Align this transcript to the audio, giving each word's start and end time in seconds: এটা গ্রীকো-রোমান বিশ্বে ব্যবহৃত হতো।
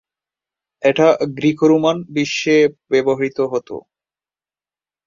এটা 0.83 1.07
গ্রীকো-রোমান 1.37 1.97
বিশ্বে 2.15 2.57
ব্যবহৃত 2.91 3.37
হতো। 3.51 3.75